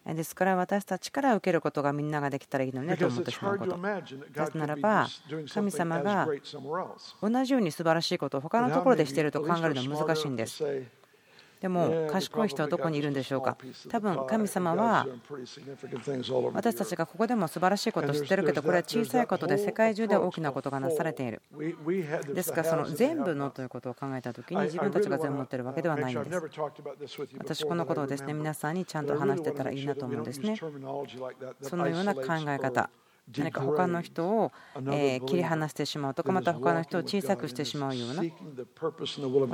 [0.04, 3.76] ですから私たちから受けることがみんなができたらいいのねと思ってしまうこと。
[3.76, 4.18] なぜ
[4.54, 5.08] ならば
[5.52, 6.26] 神様が
[7.22, 10.64] 同じように素晴らしいことを他のところでしていると考えるのは難しいんです。
[11.62, 13.56] でも賢い人はどこにいるんでしょうか？
[13.88, 15.06] 多分神様は
[16.52, 21.40] 私たちがここでも素晴らしいことを知ってるけどこれは小さいことで世界中で大きなことがなされている。
[22.34, 26.42] ですからその全部のということを考えた時に自分たちが全部持ってるわけではないんです。
[27.38, 30.56] 私このことをですね皆さんにちゃんと話してたらいいなと思うんですね。
[31.60, 32.90] そのような考え方
[33.38, 34.52] 何か他の人を
[35.26, 38.30] 切り離してしまうとかまた他の人を小さくしてしまうようなこ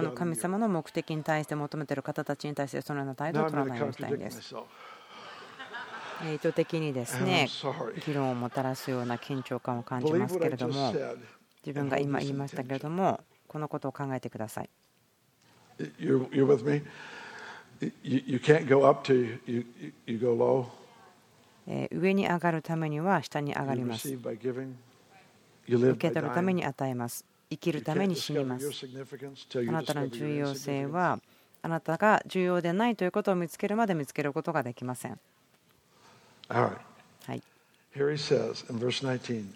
[0.02, 4.54] の神様の目的に対して求めている方たちに対してそのような態度を取らないようにしたいんです。
[6.34, 7.48] 意図的にですね
[8.04, 10.92] 議論をもたらすような緊張感を感じますけれども
[11.64, 14.70] 自分が今言いましたけれどもこのことを考えてください。
[21.92, 24.08] 上に上がるためには下に上がります。
[24.08, 27.24] 受け取るために与えます。
[27.50, 28.70] 生きるために死にます。
[29.68, 31.20] あなたの重要性は
[31.60, 35.18] あなたが重要でないということを見つけるまで見つけることができません。
[37.26, 37.42] はい。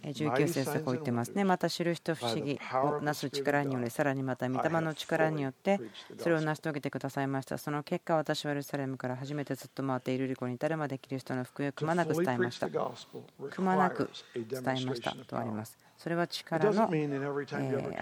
[0.03, 1.45] 19節でこう言ってますね。
[1.45, 5.81] また知る人不思議をなす力により、さらにまた御霊の力によって
[6.19, 7.59] それを成し遂げてくださいました。
[7.59, 12.69] その結果、私はエルサレムから初めてずっと回っているリコに至るまでキリストの福音をくまなく伝えました。
[12.69, 15.79] くまなく伝えましたとあります。
[16.03, 17.07] それは力の、え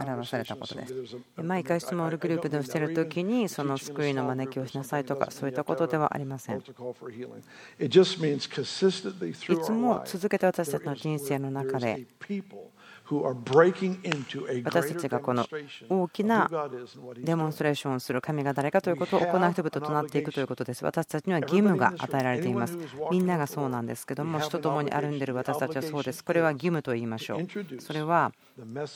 [0.00, 0.94] 表されたことです。
[1.36, 6.56] 毎回質問をグループでしているときに、その救いの招きをしなさいとか、そういったことではありません。
[6.56, 6.62] い
[9.58, 12.06] つも続けて私たちの人生の中で、
[14.64, 15.46] 私たちがこの
[15.88, 16.50] 大きな
[17.18, 20.84] デモンストレーションをする神が誰かということを行う人々となっていくということです。
[20.84, 22.78] 私たちには義務が与えられています。
[23.10, 26.24] みんながそうなんですけども、死と共に歩んでいる私たちはそうです。
[26.24, 27.46] これは義務と言いましょう。
[27.80, 28.86] それはメッ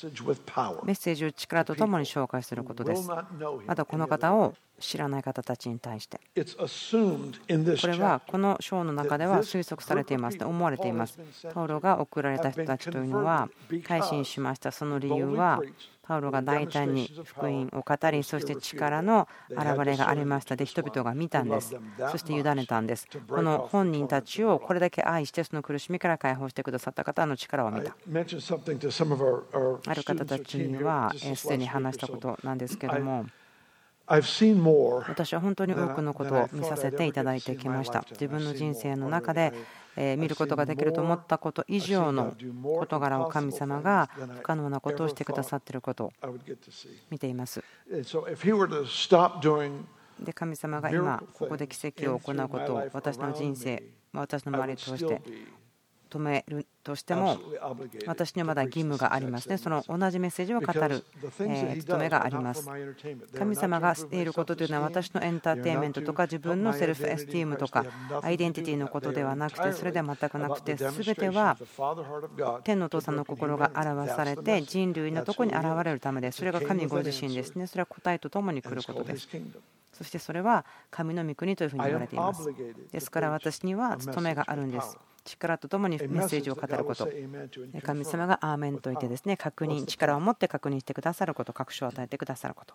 [0.94, 3.08] セージを力とともに紹介することです。
[3.08, 3.26] ま
[3.74, 6.20] たこの方を知らない方たちに対して。
[6.34, 11.18] これはこの章の中では推測されていますと思われています。
[11.52, 13.48] パウロが送られた人たちというのは
[13.86, 14.70] 改心しました。
[14.70, 15.60] その理由は
[16.02, 21.74] パウロが大胆に福音を語り、そして力の現れがありましたで、人々が見たんです。
[22.10, 23.08] そして委ねたんです。
[23.28, 27.96] この本人たちをこれだけ愛して、その苦しみから解放してくださった方の力を見た。
[29.86, 33.24] ある方たちにはすでに話したことなんですけども。
[34.06, 38.04] 私は本当に多くのことを見させていただいてきました。
[38.10, 39.52] 自分の人生の中で
[39.96, 46.12] 見ることができると思ったこと以上の事柄を神様が不可能なことをしてくださっていることを
[47.10, 47.64] 見ています。
[50.20, 55.22] で神様が今ここで奇跡を行うことを私の人生私の周りを通して
[56.14, 57.38] 止めるとしても
[58.06, 59.58] 私にはまだ義務がありますね。
[59.58, 61.04] その同じメッセージを語る
[61.80, 62.68] 務めがあります。
[63.36, 67.84] 神様がしていることというのは私のエンターテインメントとか自分のセルフエスティームとか
[68.22, 71.56] アイデンティティのことではなくてそれでは全くなくて全ては
[72.62, 76.38] 天のお父さんの心が表されて人類のところに現れるためです。
[76.38, 77.66] それが神ご自身ですね。
[77.66, 79.28] それは答えとともに来ることです。
[79.92, 82.48] そしてそれは神の御国というふうに言われています。
[82.92, 87.08] ですから私には務めがあるんです力とともにメッセージを語ること、
[87.82, 92.74] 神様がアーメンといてですね確認、力を持って確認してくださること、確証を与えてくださること。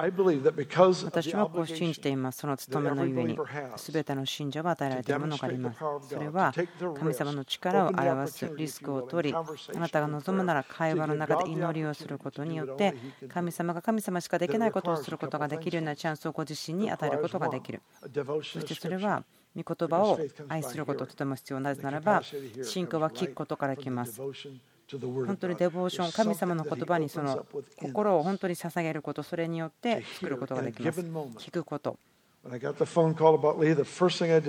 [0.00, 2.38] 私はこう信じています。
[2.38, 3.36] その務めのゆえに、
[3.74, 5.80] すべての信者は与えられているものがあります。
[6.08, 6.54] それは
[6.96, 9.44] 神様の力を表すリスクを取り、あ
[9.76, 12.94] なたが望むなら会話の中で祈りをすることによって、
[13.28, 17.82] 神様が神様しかできないことをすることができるようなチャンスをご自身に与えることができる。
[18.04, 19.24] そしてそれは
[19.62, 20.18] 御言葉を
[20.48, 22.22] 愛することとても必要なぜならば
[22.62, 24.20] 信仰は聞くことから来ます。
[24.20, 27.44] 本当にデボーション神様の言葉にその
[27.76, 31.00] 心を本当に捧げることそれによって作ることができます。
[31.00, 31.98] 聞くこと。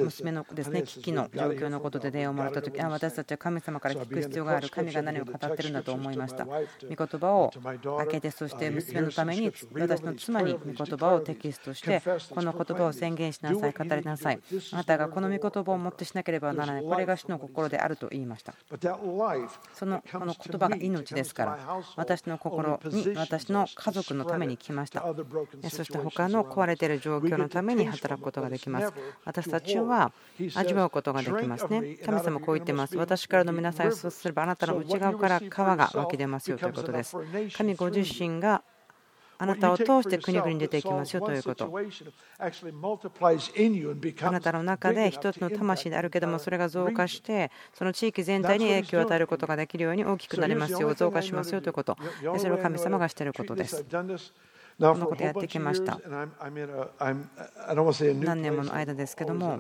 [0.03, 6.45] 娘のですね危機の状況のことで電話をもらったとき、あ私たちは神様から聞く必要がある、神が何を語ってるんだと思いました。
[6.45, 7.51] 御言葉を
[7.97, 14.39] 開けて、そして娘のために私の妻に御言葉をテキストして、この言葉を宣言しなさい、語りなさい。
[14.71, 18.53] あなたがこの御言葉をもってしなければならない、これが主の心であると言いました。
[19.73, 25.03] そのこの言葉が命ですから、私の心に私の家族のために来ました。
[25.69, 28.93] そして他の壊れている状況のためにに働くことができます。
[29.25, 30.11] 私たちは
[30.55, 31.97] 味わうことができますね。
[32.05, 32.97] 神様こう言ってます。
[32.97, 33.91] 私から飲みなさい。
[33.93, 37.15] そうすればあなたの内側から川が湧き出ますよということです。
[37.55, 38.63] 神ご自身が
[39.41, 41.73] あなたを通して国々に出ていきますよということ。
[44.21, 51.97] あなたの中で一つの魂であるけども、それが増加して、その地域全体に影響を与えることができるように大きくなりますよ、増加しますよということ。
[52.37, 53.85] それを神様がしていることです。
[54.79, 55.99] このことやってきました。
[56.07, 56.31] 何
[58.41, 59.59] 年もの間ですけども、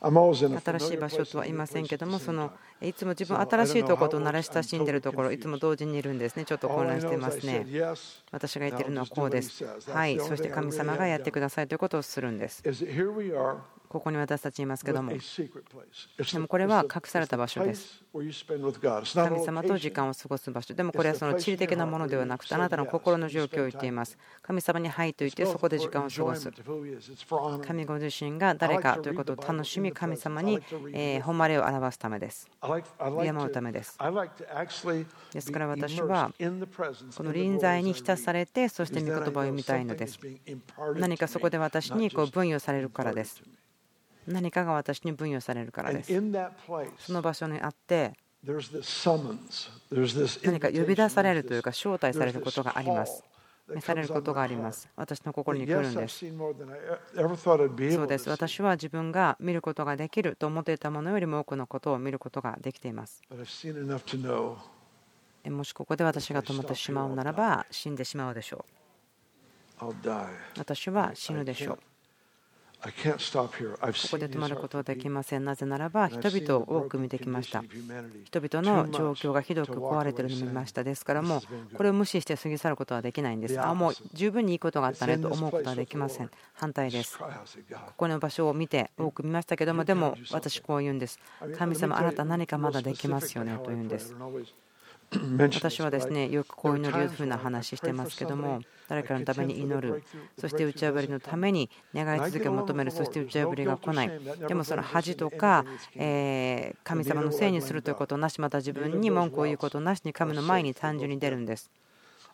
[0.00, 0.34] 新
[0.78, 6.44] しい場所とは言いませんけども、そのいつも自分新しいところと慣れ親しんでいるところ、いつも同時にいるんですね。
[6.44, 7.66] ちょっと混乱していますね。
[8.30, 9.64] 私が言っているのはこうです。
[9.90, 12.62] はい、そして神様がやってくださいということをするんです。
[13.94, 15.12] ここに私たちいますけども。
[15.12, 18.02] でもこれは隠された場所です。
[18.12, 20.74] 神様と時間を過ごす場所。
[20.74, 24.18] でもこれはその地理的なものではなくてあなたの心の状況を言っています。
[24.42, 26.50] 神様に入っておいてそこで時間を過ごす。
[27.64, 30.58] 神ご自身が誰かということを楽しみ神様に
[31.22, 32.50] 誉れを表すためです。
[33.22, 33.96] 敬うためです。
[35.32, 36.32] ですから私は
[37.16, 40.18] この臨在に浸されてそして御言葉を読みたいのです。
[40.96, 43.42] 何かそこで私にこう分与されるからです
[44.26, 46.12] 何かが私に分与されるからです。
[46.98, 48.12] その場所にあって
[50.42, 53.24] 何か呼び出されるというか招待されることがあります。
[53.66, 54.90] 召されることがあります。
[54.94, 56.26] 私の心に来るんです。
[56.28, 58.28] そうです。
[58.28, 63.22] 私は自分が見ることができると思っていたものよりも多くのことを見ることができています。
[65.50, 68.64] もしここで私が止まってしまうならば死んでしまうでしょ
[69.80, 69.84] う
[70.58, 71.78] 私は死ぬでしょう
[72.84, 72.90] こ
[74.10, 75.44] こで止まることはできません。
[75.44, 77.62] なぜならば、人々を多く見てきました。
[78.24, 80.84] 人々の状況がひどく壊れているのを見ました。
[80.84, 83.60] ですから、もうこれを無視して過ぎ去ることはできないんです。
[83.60, 86.30] あもう十分にいいことがあったねと思うことはできません。
[86.54, 87.18] 反対です。
[87.18, 87.26] こ
[87.96, 91.18] この場所を見て多く見ましたけども、でも私こう言うんです。
[91.56, 94.14] 神様、あなた何かまだできますよねと言うんです。
[95.38, 100.02] 私はですねよくこういうのいうふうな話してますけども誰かのために祈る
[100.38, 104.10] そして打ち破りのために願い続けを求めるそして打ち破りが来ない
[104.46, 105.64] でもその恥とか
[105.96, 111.70] え神様のせいにするということなしまた自分に文句を言うことなしに神の前に単純に出るんです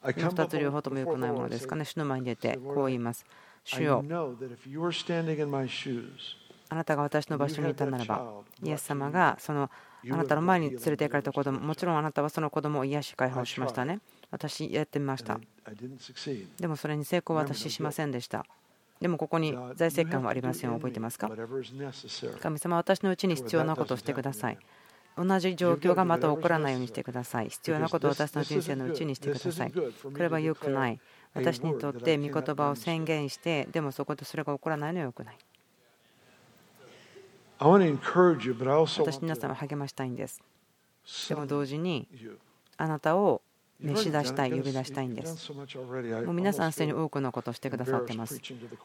[0.02, 3.24] 2つ両方とも良くないものですかね主の前に出てこう言います
[3.64, 4.02] 主よ
[6.70, 9.70] あなたが私の場所にいたならばイエス様がその
[10.10, 14.00] あなたの前に連れて行かれた子供もちろんあなたはその子供を癒し解放しましたね。
[14.30, 15.40] 私やってみました。
[16.58, 18.46] でもそれに成功は私しませんでした。
[19.00, 21.30] でもここに財政官はありません覚えてますか？
[22.40, 24.58] 神様私のうちに必要なことをしてください。
[25.16, 27.48] 同じ状況がまた起こらないようにしてください。
[27.48, 29.72] 必要なことを私の人生のうちにしてください。
[29.72, 29.82] こ
[30.16, 31.00] れは良くない。
[31.34, 35.36] 私にとって御言葉を宣言してでもそこでそれが起こらないのは良くない
[37.60, 40.40] 私皆さんを励ましたいんです。
[41.28, 42.08] でも同時に
[42.78, 43.42] あなたを
[43.78, 45.52] 召し出したい、呼び出したいんです。
[45.52, 45.62] も
[46.30, 48.40] う皆さんすでに多くのことをしてくださってます。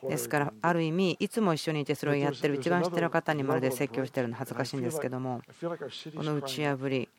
[0.10, 7.10] ですから、ある意味、いつも一緒にいてそれをやってる、一番知ってる方にまるで説教してるの恥ずかしいんですけども、この打ち破り、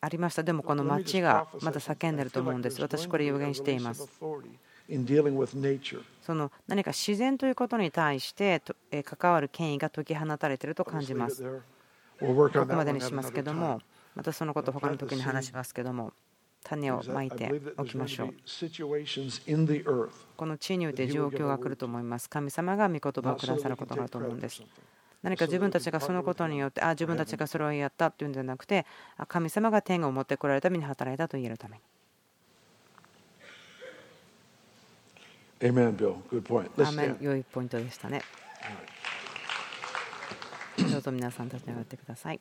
[0.00, 0.42] ありました。
[0.42, 2.80] でもこの町がまだ叫んでると思うんです。
[2.80, 4.08] 私、これ予言しています。
[6.22, 8.62] その何か自然ということに対して
[9.04, 11.42] 関わる権威が解き放たれていると感じます。
[12.20, 13.80] ここまでにしますけども、
[14.14, 16.12] またそのこと他の時に話しますけども、
[16.64, 18.34] 種をまいておきましょう。
[20.36, 22.28] この地において状況が来ると思います。
[22.28, 24.62] 神様が御言葉をくださることがあると思うんです。
[25.22, 28.86] 何か自分たちがそのことによって、あ自分たちがそれをやったというんじゃなくて、
[29.28, 31.82] 神様が天を持ってこられるために働いたと言えるために。
[35.60, 36.16] Amen, Bill.
[36.30, 36.68] Good point.
[37.20, 38.22] 良いポイントでしたね。
[40.90, 42.40] どうぞ皆さん立ち上がってください。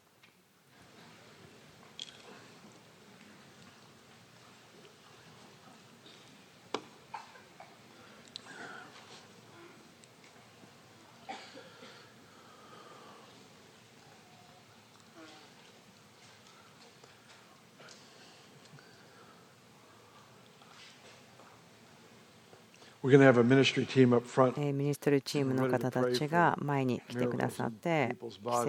[24.73, 28.17] ミニストリーチームの方たちが前に来てくださって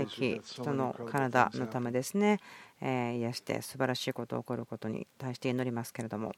[0.09, 2.39] 奇跡人の体のためですね。
[2.81, 6.33] 癒して素晴らしいことが起こることに対して祈りますけれども。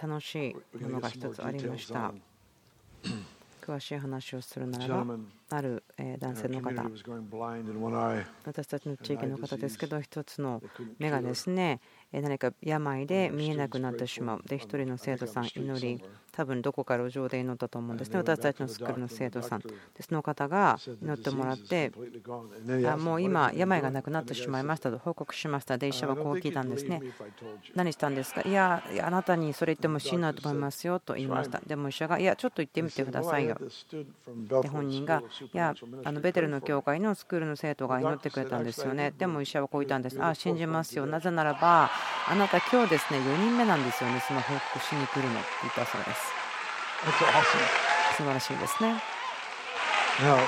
[0.00, 2.12] 楽しいものが一つありました
[3.64, 5.16] 詳しい話をするならば
[5.50, 5.82] ある
[6.18, 6.82] 男性の方
[8.44, 10.62] 私たちの地域の方ですけど一つの
[10.98, 11.80] 目がですね
[12.12, 14.42] 何か病で見えなくなってしまう。
[14.46, 16.02] で、一人の生徒さん、祈り、
[16.36, 18.18] 多分どこか路上で祈ったと思うんですね。
[18.18, 19.60] 私たちのスクールの生徒さん。
[19.60, 19.68] で、
[20.00, 21.92] その方が祈ってもらって、
[22.90, 25.78] あもう今、病がなくなってしまいましたと報告しました。
[25.78, 27.00] で、医者はこう聞いたんですね。
[27.74, 31.60] 何したんですかいや、あなたにそれ言っても死ぬと思いますよと言いました。
[31.64, 33.56] でも医者が、いや、ちょっと言ってみてくださいよ。
[34.62, 35.22] で、本人が、
[35.52, 35.74] いや、
[36.04, 39.12] あのベテルの教会のスクールの生徒が祈ってくれたんですよね。
[39.16, 40.20] でも医者はこう言ったんです。
[40.20, 41.06] ああ、信じますよ。
[41.06, 41.90] なぜならば、
[42.26, 46.23] あなた今日ですね4人目なんですよねその報告しに来るのって言ったそうです
[48.16, 48.94] 素晴らしいですね。
[50.20, 50.38] Now,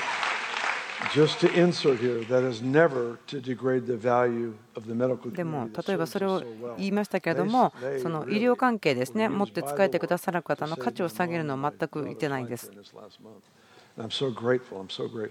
[1.13, 6.43] just to insert here, that is never to degrade the value of the medical でも例えばそれを
[6.79, 9.29] 言いましたけれどもその医療関係ですね。
[9.29, 12.71] 持って使えてくださる方の価値を下げるのは全く言ってないんです。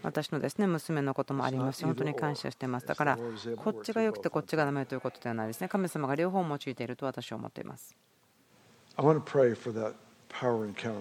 [0.02, 1.80] 私のですね娘のこともあります。
[1.80, 2.88] し、本当に感謝しています。
[2.88, 3.20] だから、
[3.58, 5.68] こっちが良くてこっちがダメということではないですね。
[5.68, 7.96] 神様が両方用いていると私は思っています。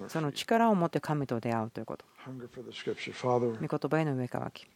[0.08, 2.04] その力を持って神と出会うということ。
[3.60, 4.66] 御言葉への上かわき。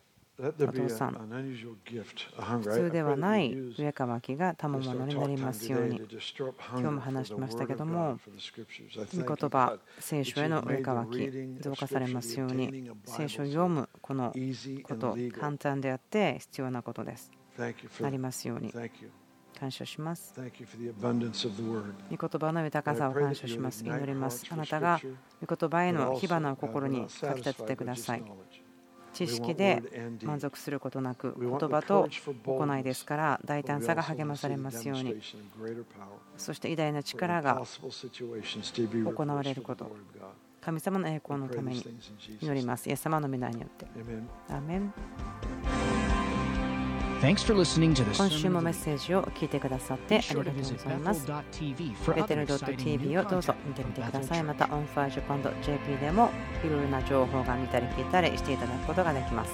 [0.40, 5.96] お父さん、普通ではない上かわきが賜物になりますように。
[5.98, 8.20] 今日も話しましたけども、
[9.16, 11.28] 御言葉、聖書への上かわき、
[11.60, 14.32] 増加されますように、聖書を読むこの
[14.84, 17.32] こと、簡単であって必要なことです。
[18.00, 18.72] なりますように。
[19.58, 20.34] 感謝します。
[20.36, 20.52] 御言
[22.40, 23.84] 葉の豊かさを感謝します。
[23.84, 24.44] 祈ります。
[24.50, 25.00] あなたが
[25.46, 28.22] 御言葉への火花を心にかき立ててください。
[29.12, 29.82] 知識で
[30.22, 32.08] 満足することなく言葉と
[32.44, 35.16] 行いですから大胆さが励まされますように
[36.36, 39.90] そして偉大な力が行われること
[40.60, 41.84] 神様の栄光のために
[42.40, 43.86] 祈りますイエス様の皆によって
[44.50, 44.92] アメン
[47.20, 47.36] 今
[48.30, 51.26] 週もメッセージを聞いてくださってありがとうございます。
[51.26, 51.32] ベ
[52.22, 54.42] テル .tv をどうぞ見てみてください。
[54.44, 56.30] また、オンファージュ j p でも
[56.64, 59.50] いろいろな情報が見たり聞いたりしていただくことができます。